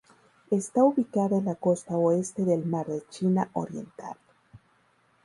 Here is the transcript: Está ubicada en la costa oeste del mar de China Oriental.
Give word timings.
Está 0.49 0.83
ubicada 0.83 1.37
en 1.37 1.45
la 1.45 1.53
costa 1.53 1.95
oeste 1.95 2.43
del 2.43 2.65
mar 2.65 2.87
de 2.87 3.03
China 3.09 3.51
Oriental. 3.53 4.17